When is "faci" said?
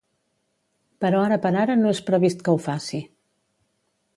2.71-3.03